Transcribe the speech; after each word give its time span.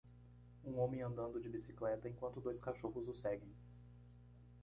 Um 0.65 0.79
homem 0.79 1.03
andando 1.03 1.39
de 1.39 1.47
bicicleta? 1.47 2.09
enquanto 2.09 2.41
dois 2.41 2.59
cachorros 2.59 3.07
o 3.07 3.13
seguem. 3.13 3.53